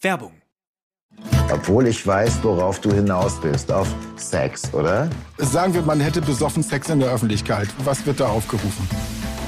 Werbung. 0.00 0.32
Obwohl 1.50 1.86
ich 1.86 2.06
weiß, 2.06 2.42
worauf 2.42 2.80
du 2.80 2.92
hinaus 2.92 3.40
bist. 3.40 3.72
Auf 3.72 3.92
Sex, 4.16 4.72
oder? 4.74 5.08
Sagen 5.38 5.74
wir, 5.74 5.82
man 5.82 5.98
hätte 6.00 6.20
besoffen 6.20 6.62
Sex 6.62 6.88
in 6.90 7.00
der 7.00 7.10
Öffentlichkeit. 7.10 7.68
Was 7.84 8.04
wird 8.06 8.20
da 8.20 8.28
aufgerufen? 8.28 8.88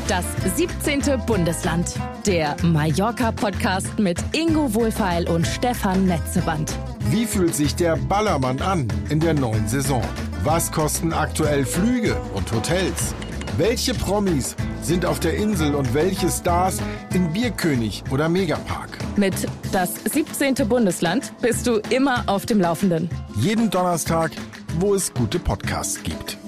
Das 0.09 0.25
17. 0.57 1.21
Bundesland. 1.25 1.95
Der 2.27 2.57
Mallorca-Podcast 2.65 3.99
mit 3.99 4.19
Ingo 4.33 4.75
Wohlfeil 4.75 5.29
und 5.29 5.47
Stefan 5.47 6.07
Netzeband. 6.07 6.77
Wie 7.11 7.27
fühlt 7.27 7.55
sich 7.55 7.77
der 7.77 7.97
Ballermann 7.97 8.61
an 8.61 8.89
in 9.09 9.21
der 9.21 9.35
neuen 9.35 9.69
Saison? 9.69 10.03
Was 10.43 10.73
kosten 10.73 11.13
aktuell 11.13 11.65
Flüge 11.65 12.17
und 12.35 12.51
Hotels? 12.51 13.15
Welche 13.57 13.95
Promis 13.95 14.57
sind 14.83 15.05
auf 15.07 15.21
der 15.21 15.35
Insel 15.35 15.75
und 15.75 15.95
welche 15.95 16.29
Stars 16.29 16.79
in 17.13 17.33
Bierkönig 17.33 18.05
oder 18.11 18.29
Megapark? 18.29 18.99
Mit 19.17 19.35
das 19.73 19.95
17. 20.05 20.55
Bundesland 20.69 21.33
bist 21.41 21.67
du 21.67 21.81
immer 21.91 22.25
auf 22.27 22.47
dem 22.47 22.61
Laufenden. 22.61 23.11
Jeden 23.37 23.71
Donnerstag, 23.71 24.33
wo 24.79 24.95
es 24.95 25.13
gute 25.13 25.39
Podcasts 25.39 26.03
gibt. 26.03 26.39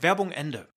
Werbung 0.00 0.30
Ende. 0.32 0.68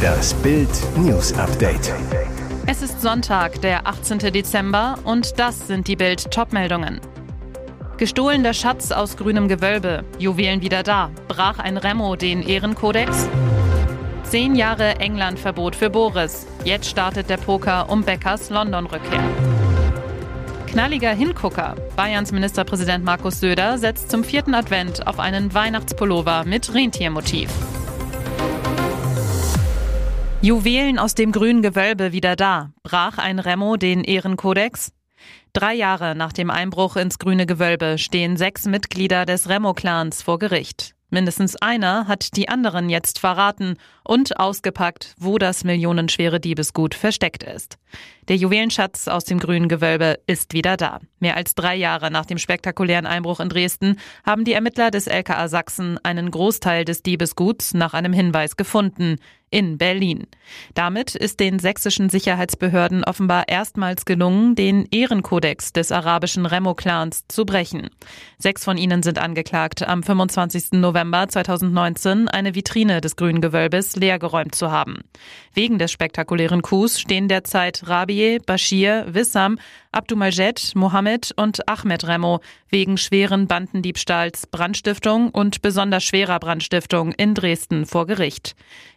Das 0.00 0.32
Bild 0.34 0.68
News 0.96 1.32
Update. 1.32 1.92
Es 2.66 2.82
ist 2.82 3.02
Sonntag, 3.02 3.60
der 3.62 3.86
18. 3.86 4.18
Dezember 4.18 4.98
und 5.04 5.38
das 5.38 5.66
sind 5.66 5.88
die 5.88 5.96
Bild 5.96 6.30
Topmeldungen. 6.30 7.00
Gestohlener 7.98 8.54
Schatz 8.54 8.92
aus 8.92 9.16
grünem 9.16 9.48
Gewölbe, 9.48 10.04
Juwelen 10.20 10.62
wieder 10.62 10.84
da, 10.84 11.10
brach 11.26 11.58
ein 11.58 11.76
Remo 11.76 12.14
den 12.14 12.42
Ehrenkodex? 12.42 13.28
Zehn 14.22 14.54
Jahre 14.54 15.00
England-Verbot 15.00 15.74
für 15.74 15.90
Boris. 15.90 16.46
Jetzt 16.62 16.88
startet 16.88 17.28
der 17.28 17.38
Poker 17.38 17.90
um 17.90 18.04
Beckers 18.04 18.50
London-Rückkehr. 18.50 19.24
Knalliger 20.68 21.10
Hingucker. 21.10 21.74
Bayerns 21.96 22.30
Ministerpräsident 22.30 23.04
Markus 23.04 23.40
Söder 23.40 23.78
setzt 23.78 24.12
zum 24.12 24.22
vierten 24.22 24.54
Advent 24.54 25.04
auf 25.08 25.18
einen 25.18 25.52
Weihnachtspullover 25.52 26.44
mit 26.44 26.72
Rentiermotiv. 26.72 27.50
Juwelen 30.40 31.00
aus 31.00 31.16
dem 31.16 31.32
grünen 31.32 31.62
Gewölbe 31.62 32.12
wieder 32.12 32.36
da. 32.36 32.70
Brach 32.84 33.18
ein 33.18 33.40
Remo 33.40 33.76
den 33.76 34.04
Ehrenkodex? 34.04 34.92
Drei 35.52 35.74
Jahre 35.74 36.14
nach 36.14 36.32
dem 36.32 36.50
Einbruch 36.50 36.96
ins 36.96 37.18
grüne 37.18 37.46
Gewölbe 37.46 37.98
stehen 37.98 38.36
sechs 38.36 38.66
Mitglieder 38.66 39.26
des 39.26 39.48
Remo-Clans 39.48 40.22
vor 40.22 40.38
Gericht. 40.38 40.94
Mindestens 41.10 41.56
einer 41.56 42.06
hat 42.06 42.36
die 42.36 42.50
anderen 42.50 42.90
jetzt 42.90 43.18
verraten 43.18 43.76
und 44.04 44.38
ausgepackt, 44.38 45.14
wo 45.18 45.38
das 45.38 45.64
millionenschwere 45.64 46.38
Diebesgut 46.38 46.94
versteckt 46.94 47.42
ist. 47.42 47.78
Der 48.28 48.36
Juwelenschatz 48.36 49.08
aus 49.08 49.24
dem 49.24 49.38
grünen 49.38 49.70
Gewölbe 49.70 50.18
ist 50.26 50.52
wieder 50.52 50.76
da. 50.76 51.00
Mehr 51.18 51.36
als 51.36 51.54
drei 51.54 51.76
Jahre 51.76 52.10
nach 52.10 52.26
dem 52.26 52.36
spektakulären 52.36 53.06
Einbruch 53.06 53.40
in 53.40 53.48
Dresden 53.48 53.98
haben 54.26 54.44
die 54.44 54.52
Ermittler 54.52 54.90
des 54.90 55.06
LKA 55.06 55.48
Sachsen 55.48 55.98
einen 56.02 56.30
Großteil 56.30 56.84
des 56.84 57.02
Diebesguts 57.02 57.72
nach 57.72 57.94
einem 57.94 58.12
Hinweis 58.12 58.56
gefunden 58.58 59.16
in 59.50 59.78
Berlin. 59.78 60.26
Damit 60.74 61.14
ist 61.14 61.40
den 61.40 61.58
sächsischen 61.58 62.08
Sicherheitsbehörden 62.08 63.04
offenbar 63.04 63.48
erstmals 63.48 64.04
gelungen, 64.04 64.54
den 64.54 64.86
Ehrenkodex 64.90 65.72
des 65.72 65.92
arabischen 65.92 66.46
Remo-Clans 66.46 67.26
zu 67.28 67.44
brechen. 67.44 67.90
Sechs 68.38 68.64
von 68.64 68.76
ihnen 68.76 69.02
sind 69.02 69.18
angeklagt, 69.18 69.86
am 69.86 70.02
25. 70.02 70.72
November 70.72 71.28
2019 71.28 72.28
eine 72.28 72.54
Vitrine 72.54 73.00
des 73.00 73.16
grünen 73.16 73.40
Gewölbes 73.40 73.96
leergeräumt 73.96 74.54
zu 74.54 74.70
haben. 74.70 74.98
Wegen 75.54 75.78
des 75.78 75.90
spektakulären 75.92 76.62
Coups 76.62 77.00
stehen 77.00 77.28
derzeit 77.28 77.88
Rabieh, 77.88 78.38
Bashir, 78.38 79.06
Wissam, 79.08 79.58
Abdumajed, 79.90 80.74
Mohammed 80.74 81.32
und 81.36 81.68
Ahmed 81.68 82.06
Remo 82.06 82.40
wegen 82.68 82.98
schweren 82.98 83.46
Bandendiebstahls, 83.46 84.46
Brandstiftung 84.46 85.30
und 85.30 85.62
besonders 85.62 86.04
schwerer 86.04 86.38
Brandstiftung 86.38 87.12
in 87.12 87.34
Dresden 87.34 87.86
vor 87.86 88.06
Gericht. 88.06 88.54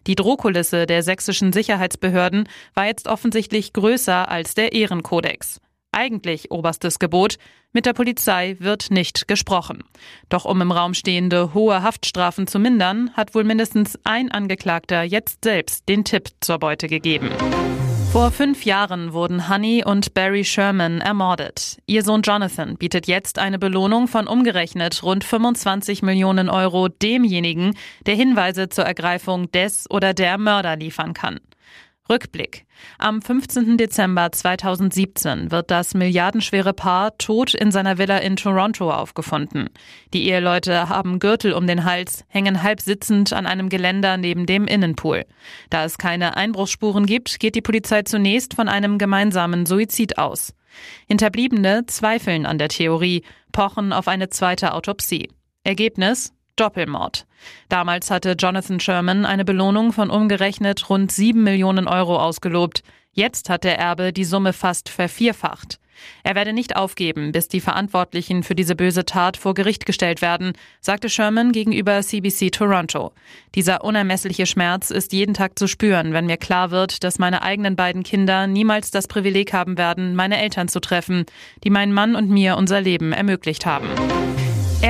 Die 0.08 0.16
Drohkulisse 0.42 0.88
der 0.88 1.04
sächsischen 1.04 1.54
Sicherheitsbehörden 1.54 2.50
war 2.74 2.88
jetzt 2.88 3.08
offensichtlich 3.08 3.74
größer 3.74 4.28
als 4.28 4.56
der 4.56 4.74
Ehrenkodex. 4.74 5.62
Eigentlich 5.92 6.50
oberstes 6.50 6.98
Gebot, 6.98 7.38
mit 7.74 7.86
der 7.86 7.94
Polizei 7.94 8.56
wird 8.58 8.90
nicht 8.90 9.28
gesprochen. 9.28 9.84
Doch 10.30 10.46
um 10.46 10.60
im 10.62 10.72
Raum 10.72 10.96
stehende 10.96 11.54
hohe 11.54 11.84
Haftstrafen 11.84 12.48
zu 12.48 12.58
mindern, 12.58 13.12
hat 13.14 13.36
wohl 13.36 13.44
mindestens 13.44 14.00
ein 14.04 14.32
Angeklagter 14.32 15.04
jetzt 15.04 15.44
selbst 15.44 15.88
den 15.88 16.06
Tipp 16.06 16.30
zur 16.40 16.58
Beute 16.58 16.88
gegeben. 16.88 17.30
Vor 18.12 18.30
fünf 18.30 18.66
Jahren 18.66 19.14
wurden 19.14 19.48
Honey 19.48 19.86
und 19.86 20.14
Barry 20.14 20.44
Sherman 20.44 21.00
ermordet. 21.00 21.78
Ihr 21.86 22.04
Sohn 22.04 22.24
Jonathan 22.24 22.76
bietet 22.76 23.08
jetzt 23.08 23.40
eine 23.40 23.58
Belohnung 23.58 24.10
von 24.10 24.28
umgerechnet 24.28 25.02
rund 25.02 25.24
25 25.24 26.02
Millionen 26.02 26.50
Euro 26.50 26.90
demjenigen, 26.90 27.74
der 28.06 28.16
Hinweise 28.16 28.68
zur 28.68 28.84
Ergreifung 28.84 29.50
des 29.52 29.90
oder 29.90 30.14
der 30.14 30.38
Mörder 30.38 30.76
liefern 30.76 31.14
kann. 31.14 31.40
Rückblick. 32.12 32.66
Am 32.98 33.22
15. 33.22 33.78
Dezember 33.78 34.34
2017 34.34 35.50
wird 35.50 35.72
das 35.72 35.94
milliardenschwere 35.94 36.74
Paar 36.74 37.18
tot 37.18 37.54
in 37.54 37.72
seiner 37.72 37.98
Villa 37.98 38.18
in 38.18 38.36
Toronto 38.36 38.92
aufgefunden. 38.92 39.70
Die 40.14 40.28
Eheleute 40.28 40.90
haben 40.90 41.20
Gürtel 41.20 41.54
um 41.54 41.68
den 41.68 41.86
Hals, 41.86 42.26
hängen 42.28 42.64
halb 42.64 42.82
sitzend 42.82 43.32
an 43.32 43.48
einem 43.48 43.70
Geländer 43.70 44.18
neben 44.18 44.46
dem 44.46 44.68
Innenpool. 44.68 45.26
Da 45.70 45.86
es 45.86 45.98
keine 45.98 46.36
Einbruchsspuren 46.36 47.06
gibt, 47.06 47.40
geht 47.40 47.56
die 47.56 47.62
Polizei 47.62 48.04
zunächst 48.04 48.56
von 48.56 48.68
einem 48.68 48.98
gemeinsamen 48.98 49.66
Suizid 49.66 50.18
aus. 50.18 50.54
Hinterbliebene 51.08 51.86
zweifeln 51.88 52.46
an 52.46 52.58
der 52.58 52.68
Theorie, 52.68 53.24
pochen 53.54 53.94
auf 53.94 54.10
eine 54.10 54.30
zweite 54.30 54.74
Autopsie. 54.74 55.30
Ergebnis 55.64 56.34
Doppelmord. 56.62 57.26
Damals 57.70 58.12
hatte 58.12 58.36
Jonathan 58.38 58.80
Sherman 58.80 59.26
eine 59.26 59.44
Belohnung 59.44 59.94
von 59.94 60.12
umgerechnet 60.12 60.92
rund 60.92 61.12
sieben 61.12 61.44
Millionen 61.44 61.88
Euro 61.88 62.20
ausgelobt. 62.20 62.84
Jetzt 63.14 63.50
hat 63.50 63.64
der 63.64 63.80
Erbe 63.80 64.14
die 64.14 64.26
Summe 64.26 64.54
fast 64.54 64.88
vervierfacht. 64.88 65.80
Er 66.24 66.36
werde 66.36 66.54
nicht 66.54 66.76
aufgeben, 66.76 67.32
bis 67.32 67.48
die 67.48 67.62
Verantwortlichen 67.62 68.44
für 68.44 68.54
diese 68.54 68.76
böse 68.76 69.06
Tat 69.06 69.38
vor 69.38 69.56
Gericht 69.56 69.88
gestellt 69.88 70.22
werden, 70.22 70.54
sagte 70.82 71.10
Sherman 71.10 71.52
gegenüber 71.52 72.00
CBC 72.00 72.52
Toronto. 72.52 73.12
Dieser 73.56 73.84
unermessliche 73.84 74.46
Schmerz 74.46 74.92
ist 74.92 75.14
jeden 75.14 75.34
Tag 75.34 75.58
zu 75.58 75.68
spüren, 75.68 76.14
wenn 76.14 76.28
mir 76.28 76.38
klar 76.38 76.70
wird, 76.70 77.04
dass 77.04 77.18
meine 77.18 77.42
eigenen 77.42 77.76
beiden 77.76 78.04
Kinder 78.04 78.46
niemals 78.46 78.92
das 78.92 79.08
Privileg 79.08 79.52
haben 79.52 79.80
werden, 79.80 80.16
meine 80.16 80.40
Eltern 80.40 80.68
zu 80.68 80.80
treffen, 80.80 81.26
die 81.64 81.72
meinen 81.72 81.94
Mann 81.94 82.16
und 82.16 82.30
mir 82.30 82.56
unser 82.56 82.82
Leben 82.82 83.14
ermöglicht 83.14 83.66
haben. 83.66 83.88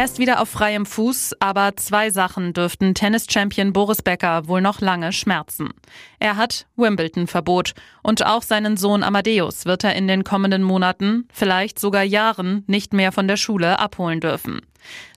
Er 0.02 0.06
ist 0.06 0.18
wieder 0.18 0.42
auf 0.42 0.50
freiem 0.50 0.88
Fuß, 0.88 1.36
aber 1.40 1.76
zwei 1.76 2.10
Sachen 2.10 2.54
dürften 2.54 2.96
Tennis-Champion 2.96 3.72
Boris 3.72 4.02
Becker 4.02 4.48
wohl 4.48 4.60
noch 4.60 4.82
lange 4.82 5.14
schmerzen. 5.14 5.70
Er 6.18 6.38
hat 6.38 6.66
Wimbledon-Verbot 6.76 7.76
und 8.02 8.26
auch 8.26 8.42
seinen 8.42 8.78
Sohn 8.78 9.04
Amadeus 9.04 9.68
wird 9.68 9.84
er 9.84 9.94
in 9.94 10.08
den 10.08 10.24
kommenden 10.24 10.64
Monaten, 10.64 11.28
vielleicht 11.32 11.78
sogar 11.78 12.02
Jahren, 12.02 12.64
nicht 12.66 12.94
mehr 12.94 13.12
von 13.12 13.28
der 13.28 13.38
Schule 13.38 13.78
abholen 13.78 14.22
dürfen. 14.22 14.62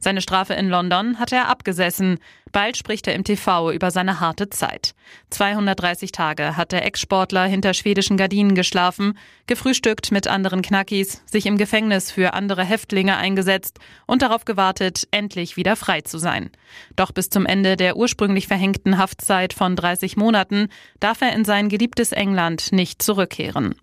Seine 0.00 0.20
Strafe 0.20 0.54
in 0.54 0.69
London 0.69 1.19
hat 1.19 1.32
er 1.32 1.48
abgesessen. 1.48 2.19
Bald 2.52 2.76
spricht 2.76 3.08
er 3.08 3.14
im 3.14 3.25
TV 3.25 3.72
über 3.72 3.91
seine 3.91 4.20
harte 4.20 4.48
Zeit. 4.48 4.94
230 5.30 6.12
Tage 6.12 6.56
hat 6.56 6.72
der 6.72 6.84
Ex-Sportler 6.84 7.44
hinter 7.47 7.75
schwedischen 7.75 8.16
Gardinen 8.16 8.54
geschlafen, 8.54 9.19
gefrühstückt 9.47 10.12
mit 10.12 10.28
anderen 10.28 10.62
Knackis, 10.62 11.22
sich 11.26 11.47
im 11.47 11.58
Gefängnis 11.58 12.12
für 12.12 12.32
andere 12.32 12.64
Häftlinge 12.64 13.16
eingesetzt 13.16 13.78
und 14.06 14.22
darauf 14.22 14.44
gewartet, 14.44 15.08
endlich 15.10 15.56
wieder 15.56 15.75
frei 15.75 16.02
zu 16.02 16.19
sein. 16.19 16.50
Doch 16.94 17.10
bis 17.10 17.28
zum 17.28 17.44
Ende 17.44 17.76
der 17.76 17.96
ursprünglich 17.96 18.46
verhängten 18.46 18.98
Haftzeit 18.98 19.52
von 19.52 19.75
30 19.75 20.16
Monaten 20.16 20.69
darf 21.00 21.22
er 21.22 21.32
in 21.32 21.44
sein 21.44 21.69
geliebtes 21.69 22.12
England 22.12 22.72
nicht 22.72 23.02
zurückkehren. 23.02 23.75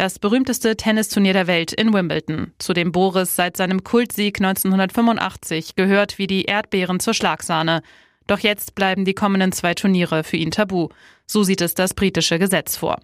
Das 0.00 0.18
berühmteste 0.18 0.78
Tennisturnier 0.78 1.34
der 1.34 1.46
Welt 1.46 1.74
in 1.74 1.92
Wimbledon, 1.92 2.54
zu 2.58 2.72
dem 2.72 2.90
Boris 2.90 3.36
seit 3.36 3.58
seinem 3.58 3.84
Kultsieg 3.84 4.38
1985 4.38 5.74
gehört 5.76 6.16
wie 6.16 6.26
die 6.26 6.46
Erdbeeren 6.46 7.00
zur 7.00 7.12
Schlagsahne. 7.12 7.82
Doch 8.26 8.38
jetzt 8.38 8.74
bleiben 8.74 9.04
die 9.04 9.12
kommenden 9.12 9.52
zwei 9.52 9.74
Turniere 9.74 10.24
für 10.24 10.38
ihn 10.38 10.52
tabu. 10.52 10.88
So 11.26 11.42
sieht 11.42 11.60
es 11.60 11.74
das 11.74 11.92
britische 11.92 12.38
Gesetz 12.38 12.78
vor. 12.78 13.02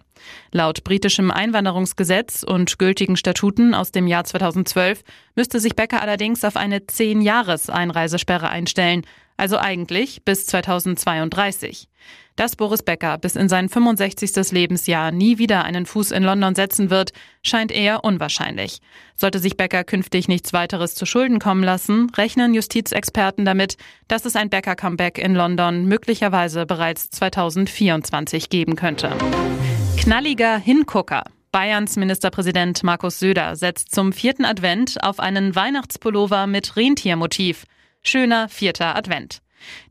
Laut 0.51 0.83
britischem 0.83 1.29
Einwanderungsgesetz 1.29 2.41
und 2.41 2.79
gültigen 2.79 3.15
Statuten 3.15 3.75
aus 3.75 3.91
dem 3.91 4.07
Jahr 4.07 4.23
2012 4.23 5.03
müsste 5.35 5.59
sich 5.59 5.75
Becker 5.75 6.01
allerdings 6.01 6.43
auf 6.43 6.55
eine 6.55 6.87
zehn 6.87 7.21
Jahres 7.21 7.69
Einreisesperre 7.69 8.49
einstellen. 8.49 9.05
Also 9.37 9.57
eigentlich 9.57 10.25
bis 10.25 10.47
2032. 10.47 11.87
Dass 12.35 12.55
Boris 12.55 12.83
Becker 12.83 13.17
bis 13.17 13.35
in 13.35 13.49
sein 13.49 13.69
65. 13.69 14.51
Lebensjahr 14.51 15.11
nie 15.11 15.37
wieder 15.37 15.63
einen 15.63 15.85
Fuß 15.85 16.11
in 16.11 16.23
London 16.23 16.53
setzen 16.53 16.89
wird, 16.89 17.11
scheint 17.41 17.71
eher 17.71 18.03
unwahrscheinlich. 18.03 18.79
Sollte 19.15 19.39
sich 19.39 19.57
Becker 19.57 19.83
künftig 19.83 20.27
nichts 20.27 20.53
weiteres 20.53 20.93
zu 20.93 21.05
Schulden 21.05 21.39
kommen 21.39 21.63
lassen, 21.63 22.11
rechnen 22.15 22.53
Justizexperten 22.53 23.45
damit, 23.45 23.77
dass 24.07 24.25
es 24.25 24.35
ein 24.35 24.49
Becker-Comeback 24.49 25.17
in 25.17 25.33
London 25.33 25.85
möglicherweise 25.85 26.65
bereits 26.65 27.09
2024 27.09 28.49
geben 28.49 28.75
könnte. 28.75 29.11
Knalliger 29.97 30.57
Hingucker. 30.57 31.23
Bayerns 31.51 31.95
Ministerpräsident 31.95 32.83
Markus 32.83 33.17
Söder 33.17 33.55
setzt 33.55 33.95
zum 33.95 34.13
vierten 34.13 34.45
Advent 34.45 35.01
auf 35.01 35.19
einen 35.19 35.55
Weihnachtspullover 35.55 36.45
mit 36.45 36.75
Rentiermotiv. 36.75 37.65
Schöner 38.07 38.47
vierter 38.47 38.95
Advent. 38.95 39.41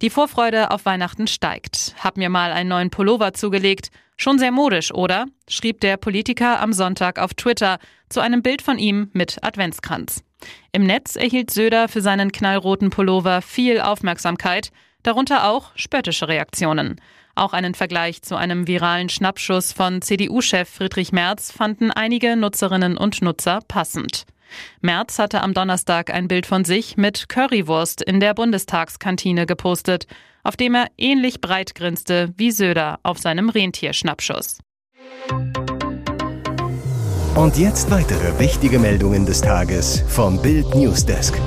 Die 0.01 0.09
Vorfreude 0.09 0.71
auf 0.71 0.87
Weihnachten 0.87 1.27
steigt. 1.27 1.95
Hab 2.03 2.17
mir 2.17 2.31
mal 2.31 2.51
einen 2.51 2.71
neuen 2.71 2.89
Pullover 2.89 3.35
zugelegt. 3.35 3.91
Schon 4.17 4.39
sehr 4.39 4.53
modisch, 4.53 4.91
oder? 4.91 5.27
schrieb 5.51 5.83
der 5.83 5.99
Politiker 5.99 6.63
am 6.63 6.73
Sonntag 6.73 7.19
auf 7.19 7.35
Twitter 7.35 7.79
zu 8.09 8.21
einem 8.21 8.41
Bild 8.41 8.63
von 8.63 8.79
ihm 8.79 9.11
mit 9.13 9.45
Adventskranz. 9.45 10.25
Im 10.73 10.87
Netz 10.87 11.17
erhielt 11.17 11.51
Söder 11.51 11.89
für 11.89 12.01
seinen 12.01 12.33
knallroten 12.33 12.89
Pullover 12.89 13.43
viel 13.43 13.83
Aufmerksamkeit, 13.83 14.71
darunter 15.03 15.47
auch 15.51 15.73
spöttische 15.77 16.27
Reaktionen. 16.27 16.99
Auch 17.35 17.53
einen 17.53 17.75
Vergleich 17.75 18.23
zu 18.23 18.35
einem 18.35 18.67
viralen 18.67 19.11
Schnappschuss 19.11 19.75
von 19.75 20.01
CDU-Chef 20.01 20.71
Friedrich 20.71 21.13
Merz 21.13 21.53
fanden 21.53 21.91
einige 21.91 22.35
Nutzerinnen 22.35 22.97
und 22.97 23.21
Nutzer 23.21 23.61
passend. 23.69 24.25
Merz 24.81 25.19
hatte 25.19 25.43
am 25.43 25.55
Donnerstag 25.55 26.13
ein 26.13 26.29
Bild 26.29 26.47
von 26.47 26.65
sich 26.65 26.97
mit 26.97 27.29
Currywurst 27.29 28.03
in 28.03 28.21
der 28.21 28.35
Bundestagskantine 28.35 29.47
gepostet, 29.47 30.07
auf 30.43 30.57
dem 30.57 30.75
er 30.75 30.87
ähnlich 30.97 31.41
breit 31.41 31.75
grinste 31.75 32.33
wie 32.37 32.51
Söder 32.51 33.01
auf 33.03 33.19
seinem 33.19 33.49
Rentierschnappschuss. 33.49 34.59
Und 37.35 37.59
jetzt 37.59 37.91
weitere 37.91 38.39
wichtige 38.39 38.79
Meldungen 38.79 39.27
des 39.27 39.43
Tages 39.43 40.03
vom 40.09 40.41
Bild 40.41 40.75
Newsdesk. 40.75 41.39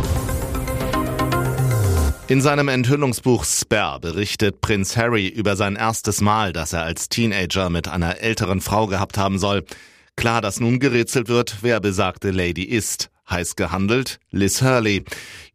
In 2.28 2.42
seinem 2.42 2.68
Enthüllungsbuch 2.68 3.44
Spare 3.44 4.00
berichtet 4.00 4.62
Prinz 4.62 4.96
Harry 4.96 5.28
über 5.28 5.56
sein 5.56 5.76
erstes 5.76 6.22
Mal, 6.22 6.54
das 6.54 6.74
er 6.74 6.84
als 6.84 7.10
Teenager 7.10 7.72
mit 7.72 7.88
einer 7.88 8.20
älteren 8.20 8.62
Frau 8.62 8.86
gehabt 8.86 9.18
haben 9.18 9.40
soll. 9.40 9.66
Klar, 10.20 10.42
dass 10.42 10.60
nun 10.60 10.80
gerätselt 10.80 11.30
wird, 11.30 11.60
wer 11.62 11.80
besagte 11.80 12.32
Lady 12.32 12.64
ist. 12.64 13.10
Heiß 13.30 13.56
gehandelt, 13.56 14.20
Liz 14.32 14.62
Hurley. 14.62 15.06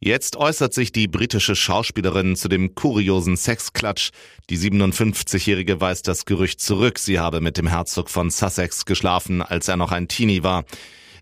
Jetzt 0.01 0.37
äußert 0.37 0.73
sich 0.73 0.91
die 0.91 1.07
britische 1.07 1.55
Schauspielerin 1.55 2.35
zu 2.35 2.49
dem 2.49 2.75
kuriosen 2.75 3.37
Sexklatsch. 3.37 4.09
Die 4.49 4.57
57-Jährige 4.57 5.83
weist 5.83 6.09
das 6.09 6.25
Gerücht 6.25 6.63
zurück, 6.63 6.99
sie 6.99 7.19
habe 7.19 7.43
mit 7.43 7.59
dem 7.59 7.67
Herzog 7.67 8.09
von 8.09 8.31
Sussex 8.31 8.87
geschlafen, 8.87 9.43
als 9.43 9.69
er 9.69 9.77
noch 9.77 9.93
ein 9.93 10.09
Teenie 10.09 10.43
war. 10.43 10.65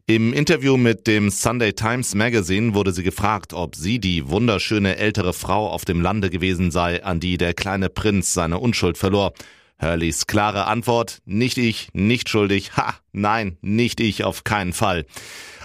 Im 0.06 0.33
Interview 0.33 0.77
mit 0.77 1.09
dem 1.09 1.29
Sunday 1.29 1.73
Times 1.73 2.15
Magazine 2.15 2.75
wurde 2.75 2.93
sie 2.93 3.03
gefragt, 3.03 3.55
ob 3.55 3.75
sie 3.75 3.99
die 3.99 4.29
wunderschöne 4.29 4.99
ältere 4.99 5.33
Frau 5.33 5.69
auf 5.69 5.85
dem 5.85 6.00
Lande 6.00 6.31
gewesen 6.31 6.71
sei, 6.71 7.03
an 7.03 7.19
die 7.19 7.38
der 7.38 7.55
kleine 7.55 7.88
Prinz 7.88 8.35
seine 8.35 8.61
Unschuld 8.61 8.99
verlor. 8.99 9.33
Hurleys 9.82 10.26
klare 10.26 10.67
Antwort, 10.67 11.19
nicht 11.25 11.58
ich, 11.58 11.88
nicht 11.93 12.29
schuldig, 12.29 12.76
ha, 12.76 12.94
nein, 13.12 13.58
nicht 13.61 14.00
ich, 14.00 14.25
auf 14.25 14.44
keinen 14.44 14.73
Fall. 14.73 15.05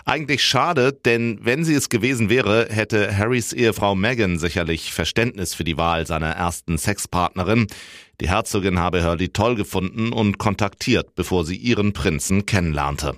Eigentlich 0.06 0.44
schade, 0.44 0.94
denn 0.94 1.40
wenn 1.42 1.66
sie 1.66 1.74
es 1.74 1.90
gewesen 1.90 2.30
wäre, 2.30 2.68
hätte 2.70 3.16
Harrys 3.16 3.52
Ehefrau 3.52 3.94
Meghan 3.94 4.40
sicherlich 4.40 4.94
Verständnis 4.94 5.54
für 5.54 5.66
die 5.66 5.78
Wahl 5.78 6.08
seiner 6.08 6.30
ersten 6.30 6.78
Sexpartnerin. 6.78 7.68
Die 8.22 8.30
Herzogin 8.30 8.80
habe 8.80 9.04
Hurley 9.04 9.30
toll 9.30 9.56
gefunden 9.56 10.14
und 10.14 10.38
kontaktiert, 10.38 11.14
bevor 11.16 11.46
sie 11.46 11.58
ihren 11.58 11.94
Prinzen 11.94 12.46
kennenlernte. 12.46 13.18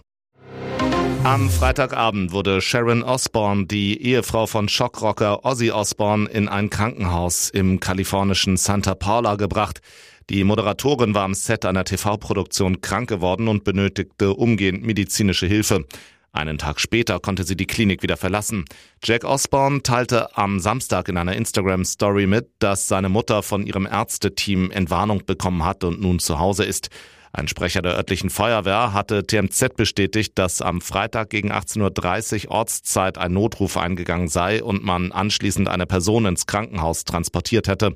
Am 1.24 1.50
Freitagabend 1.50 2.32
wurde 2.32 2.62
Sharon 2.62 3.04
Osbourne, 3.04 3.68
die 3.68 4.02
Ehefrau 4.02 4.48
von 4.48 4.68
Schockrocker 4.68 5.46
Ozzy 5.46 5.70
Osbourne, 5.70 6.28
in 6.30 6.48
ein 6.48 6.70
Krankenhaus 6.70 7.50
im 7.50 7.80
kalifornischen 7.80 8.58
Santa 8.58 8.96
Paula 8.96 9.36
gebracht. 9.36 9.82
Die 10.30 10.44
Moderatorin 10.44 11.16
war 11.16 11.24
am 11.24 11.34
Set 11.34 11.66
einer 11.66 11.84
TV-Produktion 11.84 12.82
krank 12.82 13.10
geworden 13.10 13.48
und 13.48 13.64
benötigte 13.64 14.36
umgehend 14.36 14.84
medizinische 14.84 15.48
Hilfe. 15.48 15.86
Einen 16.32 16.60
Tag 16.60 16.80
später 16.80 17.20
konnte 17.20 17.44
sie 17.44 17.56
die 17.56 17.66
Klinik 17.66 18.04
wieder 18.04 18.16
verlassen. 18.16 18.66
Jack 19.04 19.24
Osborne 19.24 19.82
teilte 19.82 20.38
am 20.38 20.60
Samstag 20.60 21.10
in 21.10 21.18
einer 21.18 21.36
Instagram-Story 21.36 22.28
mit, 22.28 22.52
dass 22.60 22.88
seine 22.88 23.10
Mutter 23.10 23.42
von 23.42 23.66
ihrem 23.66 23.88
Ärzteteam 23.88 24.70
Entwarnung 24.70 25.26
bekommen 25.26 25.66
hat 25.66 25.84
und 25.84 26.00
nun 26.00 26.20
zu 26.20 26.38
Hause 26.38 26.64
ist. 26.64 26.92
Ein 27.32 27.48
Sprecher 27.48 27.82
der 27.84 27.96
örtlichen 27.96 28.32
Feuerwehr 28.32 28.94
hatte 28.94 29.26
TMZ 29.26 29.76
bestätigt, 29.76 30.34
dass 30.36 30.62
am 30.62 30.82
Freitag 30.82 31.30
gegen 31.30 31.52
18.30 31.52 32.46
Uhr 32.46 32.52
Ortszeit 32.52 33.20
ein 33.20 33.34
Notruf 33.34 33.78
eingegangen 33.78 34.28
sei 34.28 34.64
und 34.64 34.84
man 34.84 35.12
anschließend 35.12 35.68
eine 35.68 35.86
Person 35.86 36.26
ins 36.26 36.48
Krankenhaus 36.48 37.06
transportiert 37.06 37.68
hätte. 37.68 37.96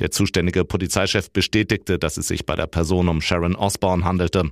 Der 0.00 0.10
zuständige 0.10 0.64
Polizeichef 0.64 1.30
bestätigte, 1.30 1.98
dass 1.98 2.16
es 2.16 2.26
sich 2.26 2.44
bei 2.44 2.56
der 2.56 2.66
Person 2.66 3.08
um 3.08 3.20
Sharon 3.20 3.54
Osborne 3.54 4.04
handelte. 4.04 4.50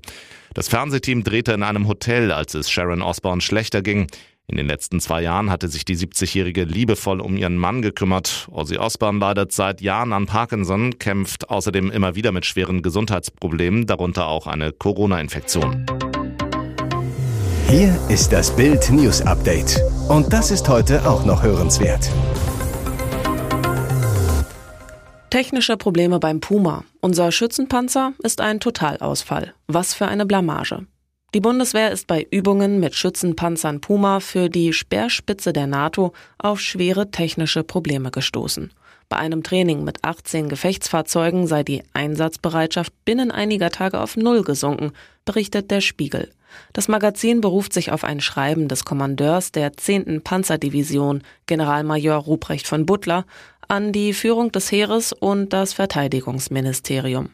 Das 0.55 0.69
Fernsehteam 0.69 1.23
drehte 1.23 1.53
in 1.53 1.63
einem 1.63 1.87
Hotel, 1.87 2.33
als 2.33 2.55
es 2.55 2.71
Sharon 2.71 3.03
Osborne 3.03 3.41
schlechter 3.41 3.83
ging. 3.83 4.09
In 4.51 4.57
den 4.57 4.67
letzten 4.67 4.99
zwei 4.99 5.23
Jahren 5.23 5.49
hatte 5.49 5.69
sich 5.69 5.85
die 5.85 5.97
70-Jährige 5.97 6.65
liebevoll 6.65 7.21
um 7.21 7.37
ihren 7.37 7.57
Mann 7.57 7.83
gekümmert. 7.83 8.49
Ozzy 8.51 8.79
Osbourne 8.79 9.21
leidet 9.21 9.53
seit 9.53 9.81
Jahren 9.81 10.13
an 10.13 10.27
Parkinson, 10.27 10.99
kämpft 10.99 11.51
außerdem 11.51 11.89
immer 11.93 12.17
wieder 12.17 12.33
mit 12.33 12.45
schweren 12.47 12.83
Gesundheitsproblemen, 12.83 13.87
darunter 13.87 14.27
auch 14.27 14.49
eine 14.49 14.73
Corona-Infektion. 14.73 15.87
Hier 17.69 17.97
ist 18.09 18.33
das 18.33 18.57
Bild 18.57 18.91
News 18.91 19.23
Update. 19.23 19.81
Und 20.09 20.33
das 20.33 20.51
ist 20.51 20.69
heute 20.69 21.09
auch 21.09 21.25
noch 21.25 21.45
hörenswert. 21.45 22.11
Technische 25.31 25.77
Probleme 25.77 26.19
beim 26.19 26.41
Puma. 26.41 26.83
Unser 27.01 27.31
Schützenpanzer 27.31 28.15
ist 28.25 28.41
ein 28.41 28.59
Totalausfall. 28.59 29.55
Was 29.69 29.95
für 29.95 30.09
eine 30.09 30.27
Blamage. 30.27 30.87
Die 31.33 31.41
Bundeswehr 31.41 31.93
ist 31.93 32.09
bei 32.09 32.27
Übungen 32.33 32.81
mit 32.81 32.97
Schützenpanzern 32.97 33.81
Puma 33.81 34.19
für 34.19 34.49
die 34.49 34.73
Speerspitze 34.73 35.53
der 35.53 35.69
NATO 35.69 36.13
auf 36.39 36.61
schwere 36.61 37.13
technische 37.13 37.63
Probleme 37.63 38.11
gestoßen. 38.11 38.73
Bei 39.09 39.17
einem 39.17 39.45
Training 39.45 39.85
mit 39.85 40.03
18 40.03 40.49
Gefechtsfahrzeugen 40.49 41.47
sei 41.47 41.63
die 41.63 41.85
Einsatzbereitschaft 41.93 42.93
binnen 43.05 43.31
einiger 43.31 43.71
Tage 43.71 44.01
auf 44.01 44.17
Null 44.17 44.43
gesunken, 44.43 44.91
berichtet 45.25 45.71
der 45.71 45.81
Spiegel. 45.81 46.33
Das 46.73 46.89
Magazin 46.89 47.41
beruft 47.41 47.73
sich 47.73 47.93
auf 47.93 48.03
ein 48.03 48.21
Schreiben 48.21 48.67
des 48.67 48.85
Kommandeurs 48.85 49.53
der 49.53 49.77
10. 49.77 50.23
Panzerdivision, 50.23 51.23
Generalmajor 51.47 52.17
Ruprecht 52.17 52.67
von 52.67 52.87
Butler, 52.87 53.25
an 53.69 53.93
die 53.93 54.15
Führung 54.15 54.51
des 54.51 54.73
Heeres 54.73 55.13
und 55.13 55.53
das 55.53 55.75
Verteidigungsministerium. 55.75 57.31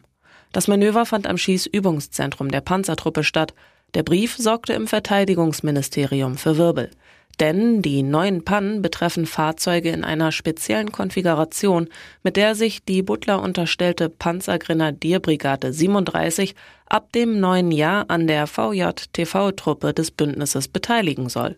Das 0.51 0.67
Manöver 0.67 1.05
fand 1.07 1.25
am 1.25 1.37
Schießübungszentrum 1.37 2.51
der 2.51 2.61
Panzertruppe 2.61 3.23
statt. 3.23 3.55
Der 3.93 4.03
Brief 4.03 4.35
sorgte 4.37 4.73
im 4.73 4.87
Verteidigungsministerium 4.87 6.37
für 6.37 6.57
Wirbel. 6.57 6.91
Denn 7.39 7.83
die 7.83 8.01
neuen 8.01 8.43
Pannen 8.43 8.81
betreffen 8.81 9.27
Fahrzeuge 9.27 9.89
in 9.89 10.03
einer 10.03 10.31
speziellen 10.31 10.91
Konfiguration, 10.91 11.87
mit 12.23 12.35
der 12.35 12.55
sich 12.55 12.83
die 12.83 13.03
Butler 13.03 13.41
unterstellte 13.41 14.09
Panzergrenadierbrigade 14.09 15.71
37 15.71 16.55
ab 16.87 17.11
dem 17.13 17.39
neuen 17.39 17.71
Jahr 17.71 18.05
an 18.07 18.25
der 18.25 18.47
VJ-TV-Truppe 18.47 19.93
des 19.93 20.09
Bündnisses 20.09 20.67
beteiligen 20.67 21.29
soll. 21.29 21.55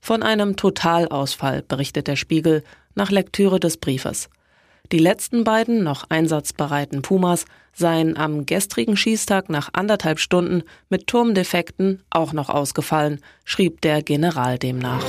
Von 0.00 0.22
einem 0.22 0.56
Totalausfall 0.56 1.62
berichtet 1.62 2.08
der 2.08 2.16
Spiegel 2.16 2.64
nach 2.94 3.10
Lektüre 3.10 3.60
des 3.60 3.76
Briefes. 3.76 4.28
Die 4.92 4.98
letzten 4.98 5.44
beiden 5.44 5.84
noch 5.84 6.06
einsatzbereiten 6.08 7.02
Pumas 7.02 7.44
seien 7.72 8.16
am 8.16 8.44
gestrigen 8.44 8.96
Schießtag 8.96 9.48
nach 9.48 9.70
anderthalb 9.72 10.18
Stunden 10.18 10.64
mit 10.88 11.06
Turmdefekten 11.06 12.02
auch 12.10 12.32
noch 12.32 12.48
ausgefallen, 12.48 13.20
schrieb 13.44 13.80
der 13.82 14.02
General 14.02 14.58
demnach. 14.58 15.04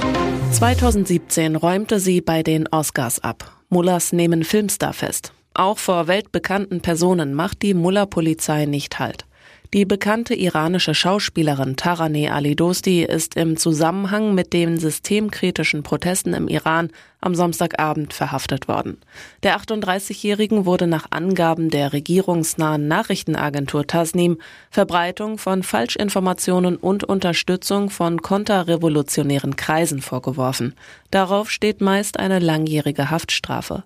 2017 0.51 1.55
räumte 1.55 1.99
sie 1.99 2.21
bei 2.21 2.43
den 2.43 2.67
Oscars 2.67 3.23
ab. 3.23 3.51
Mullers 3.69 4.13
nehmen 4.13 4.43
Filmstar 4.43 4.93
fest. 4.93 5.33
Auch 5.55 5.79
vor 5.79 6.07
weltbekannten 6.07 6.81
Personen 6.81 7.33
macht 7.33 7.63
die 7.63 7.73
Muller-Polizei 7.73 8.65
nicht 8.65 8.99
Halt. 8.99 9.25
Die 9.73 9.85
bekannte 9.85 10.33
iranische 10.33 10.93
Schauspielerin 10.93 11.77
Taraneh 11.77 12.27
Ali 12.27 12.57
Dosti 12.57 13.03
ist 13.05 13.37
im 13.37 13.55
Zusammenhang 13.55 14.35
mit 14.35 14.51
den 14.51 14.77
systemkritischen 14.77 15.81
Protesten 15.81 16.33
im 16.33 16.49
Iran 16.49 16.89
am 17.21 17.35
Samstagabend 17.35 18.13
verhaftet 18.13 18.67
worden. 18.67 18.97
Der 19.43 19.57
38-Jährigen 19.57 20.65
wurde 20.65 20.87
nach 20.87 21.07
Angaben 21.11 21.69
der 21.69 21.93
regierungsnahen 21.93 22.89
Nachrichtenagentur 22.89 23.87
Tasnim 23.87 24.39
Verbreitung 24.71 25.37
von 25.37 25.63
Falschinformationen 25.63 26.75
und 26.75 27.05
Unterstützung 27.05 27.89
von 27.89 28.21
konterrevolutionären 28.21 29.55
Kreisen 29.55 30.01
vorgeworfen. 30.01 30.75
Darauf 31.11 31.49
steht 31.49 31.79
meist 31.79 32.19
eine 32.19 32.39
langjährige 32.39 33.09
Haftstrafe. 33.09 33.85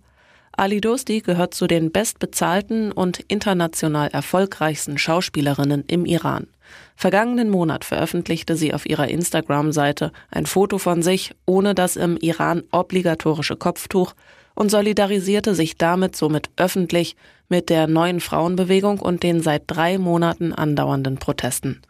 Ali 0.58 0.80
Dosti 0.80 1.20
gehört 1.20 1.54
zu 1.54 1.68
den 1.68 1.92
bestbezahlten 1.92 2.94
und 2.94 3.20
international 3.28 4.08
erfolgreichsten 4.10 4.98
Schauspielerinnen 4.98 5.84
im 5.88 6.06
Iran. 6.06 6.48
Vergangenen 6.96 7.50
Monat 7.50 7.84
veröffentlichte 7.84 8.56
sie 8.56 8.74
auf 8.74 8.86
ihrer 8.86 9.10
Instagram-Seite 9.10 10.12
ein 10.32 10.46
Foto 10.46 10.78
von 10.78 11.02
sich 11.02 11.36
ohne 11.46 11.76
das 11.76 11.98
im 11.98 12.16
Iran 12.18 12.64
obligatorische 12.72 13.58
Kopftuch 13.58 14.14
und 14.56 14.72
solidarisierte 14.72 15.56
sich 15.56 15.78
damit 15.78 16.16
somit 16.16 16.50
öffentlich 16.56 17.18
mit 17.50 17.70
der 17.70 17.88
neuen 17.88 18.22
Frauenbewegung 18.22 19.00
und 19.00 19.24
den 19.24 19.42
seit 19.42 19.64
drei 19.68 19.98
Monaten 19.98 20.54
andauernden 20.54 21.18
Protesten. 21.18 21.82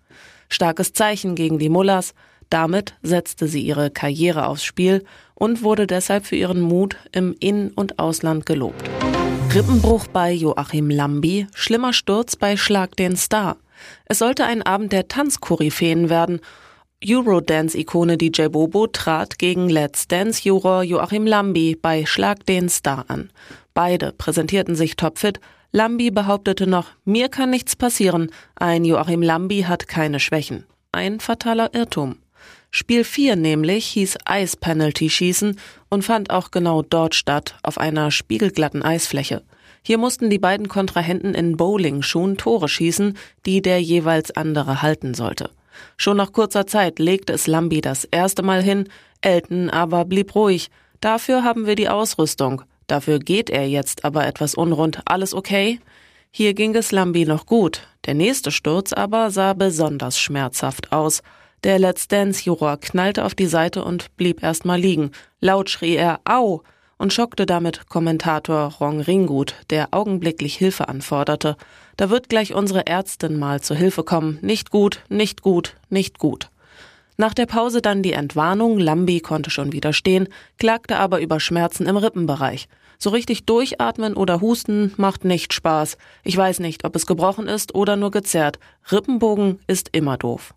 Starkes 0.49 0.93
Zeichen 0.93 1.35
gegen 1.35 1.59
die 1.59 1.69
Mullahs, 1.69 2.15
damit 2.49 2.95
setzte 3.03 3.47
sie 3.47 3.61
ihre 3.61 3.91
Karriere 3.91 4.47
aufs 4.47 4.63
Spiel 4.63 5.03
und 5.35 5.61
wurde 5.61 5.85
deshalb 5.85 6.25
für 6.25 6.35
ihren 6.35 6.61
Mut 6.61 6.97
im 7.11 7.35
In- 7.39 7.71
und 7.71 7.99
Ausland 7.99 8.45
gelobt. 8.45 8.89
Rippenbruch 9.53 10.07
bei 10.07 10.31
Joachim 10.31 10.89
Lambi, 10.89 11.47
schlimmer 11.53 11.93
Sturz 11.93 12.35
bei 12.35 12.57
Schlag 12.57 12.95
den 12.97 13.15
Star. 13.15 13.57
Es 14.05 14.19
sollte 14.19 14.45
ein 14.45 14.63
Abend 14.63 14.91
der 14.91 15.07
Tanzkoryphäen 15.07 16.09
werden. 16.09 16.41
Eurodance-Ikone 17.05 18.17
DJ 18.17 18.47
Bobo 18.47 18.87
trat 18.87 19.37
gegen 19.37 19.69
Let's 19.69 20.07
Dance-Juror 20.07 20.83
Joachim 20.83 21.27
Lambi 21.27 21.77
bei 21.81 22.05
Schlag 22.05 22.45
den 22.45 22.67
Star 22.67 23.05
an. 23.07 23.29
Beide 23.73 24.11
präsentierten 24.11 24.75
sich 24.75 24.95
topfit. 24.95 25.39
Lambi 25.71 26.09
behauptete 26.09 26.67
noch, 26.67 26.87
mir 27.03 27.29
kann 27.29 27.49
nichts 27.49 27.75
passieren. 27.75 28.31
Ein 28.55 28.85
Joachim 28.85 29.21
Lambi 29.21 29.61
hat 29.61 29.87
keine 29.87 30.19
Schwächen. 30.19 30.65
Ein 30.91 31.19
fataler 31.19 31.73
Irrtum. 31.73 32.17
Spiel 32.77 33.05
4 33.05 33.37
nämlich 33.37 33.85
hieß 33.85 34.17
Eis-Penalty 34.25 35.09
schießen 35.09 35.57
und 35.87 36.03
fand 36.03 36.29
auch 36.29 36.51
genau 36.51 36.81
dort 36.81 37.15
statt, 37.15 37.55
auf 37.63 37.77
einer 37.77 38.11
spiegelglatten 38.11 38.83
Eisfläche. 38.83 39.43
Hier 39.81 39.97
mussten 39.97 40.29
die 40.29 40.39
beiden 40.39 40.67
Kontrahenten 40.67 41.33
in 41.33 41.55
Bowling-Schuhen 41.55 42.35
Tore 42.35 42.67
schießen, 42.67 43.17
die 43.45 43.61
der 43.61 43.81
jeweils 43.81 44.31
andere 44.31 44.81
halten 44.81 45.13
sollte. 45.13 45.51
Schon 45.95 46.17
nach 46.17 46.33
kurzer 46.33 46.67
Zeit 46.67 46.99
legte 46.99 47.31
es 47.31 47.47
Lambi 47.47 47.79
das 47.79 48.03
erste 48.03 48.43
Mal 48.43 48.61
hin, 48.61 48.89
Elton 49.21 49.69
aber 49.69 50.03
blieb 50.03 50.35
ruhig. 50.35 50.69
Dafür 50.99 51.45
haben 51.45 51.67
wir 51.67 51.75
die 51.75 51.87
Ausrüstung. 51.87 52.63
Dafür 52.87 53.19
geht 53.19 53.49
er 53.49 53.69
jetzt 53.69 54.03
aber 54.03 54.27
etwas 54.27 54.53
unrund. 54.53 54.99
Alles 55.05 55.33
okay? 55.33 55.79
Hier 56.29 56.53
ging 56.53 56.75
es 56.75 56.91
Lambi 56.91 57.23
noch 57.23 57.45
gut. 57.45 57.87
Der 58.05 58.15
nächste 58.15 58.51
Sturz 58.51 58.91
aber 58.91 59.31
sah 59.31 59.53
besonders 59.53 60.19
schmerzhaft 60.19 60.91
aus. 60.91 61.21
Der 61.65 61.79
Let's 61.79 62.07
Dance-Juror 62.07 62.77
knallte 62.77 63.25
auf 63.25 63.33
die 63.33 63.47
Seite 63.47 63.83
und 63.83 64.15
blieb 64.17 64.43
erstmal 64.43 64.79
liegen. 64.79 65.09
Laut 65.41 65.71
schrie 65.71 65.95
er 65.95 66.19
Au 66.23 66.61
und 66.99 67.11
schockte 67.11 67.47
damit 67.47 67.89
Kommentator 67.89 68.75
Rong 68.79 69.01
Ringut, 69.01 69.55
der 69.71 69.87
augenblicklich 69.89 70.57
Hilfe 70.57 70.87
anforderte. 70.89 71.57
Da 71.97 72.11
wird 72.11 72.29
gleich 72.29 72.53
unsere 72.53 72.85
Ärztin 72.85 73.39
mal 73.39 73.61
zur 73.61 73.77
Hilfe 73.77 74.03
kommen. 74.03 74.37
Nicht 74.43 74.69
gut, 74.69 75.01
nicht 75.09 75.41
gut, 75.41 75.75
nicht 75.89 76.19
gut. 76.19 76.51
Nach 77.17 77.33
der 77.33 77.47
Pause 77.47 77.81
dann 77.81 78.03
die 78.03 78.13
Entwarnung, 78.13 78.77
Lambi 78.77 79.19
konnte 79.19 79.49
schon 79.49 79.71
wieder 79.71 79.91
stehen, 79.91 80.27
klagte 80.59 80.97
aber 80.97 81.19
über 81.19 81.39
Schmerzen 81.39 81.87
im 81.87 81.97
Rippenbereich. 81.97 82.67
So 82.99 83.09
richtig 83.09 83.47
durchatmen 83.47 84.13
oder 84.13 84.39
husten 84.39 84.93
macht 84.97 85.25
nicht 85.25 85.51
Spaß. 85.51 85.97
Ich 86.23 86.37
weiß 86.37 86.59
nicht, 86.59 86.85
ob 86.85 86.95
es 86.95 87.07
gebrochen 87.07 87.47
ist 87.47 87.73
oder 87.73 87.95
nur 87.95 88.11
gezerrt. 88.11 88.59
Rippenbogen 88.91 89.57
ist 89.65 89.89
immer 89.93 90.17
doof. 90.17 90.53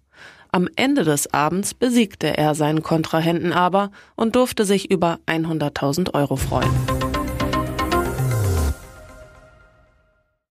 Am 0.51 0.69
Ende 0.77 1.05
des 1.05 1.33
Abends 1.35 1.75
besiegte 1.75 2.39
er 2.39 2.55
seinen 2.55 2.83
Kontrahenten 2.83 3.53
aber 3.53 3.91
und 4.17 4.35
durfte 4.35 4.65
sich 4.65 4.91
über 4.91 5.19
100.000 5.27 6.15
Euro 6.15 6.37
freuen. 6.37 6.98